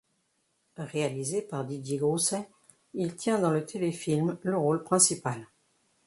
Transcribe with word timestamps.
Réalisé 0.79 1.43
par 1.43 1.63
Didier 1.63 1.97
Grousset, 1.99 2.49
il 2.95 3.15
tient 3.15 3.37
dans 3.37 3.51
le 3.51 3.67
téléfilm 3.67 4.39
le 4.41 4.57
rôle 4.57 4.83
principal. 4.83 5.45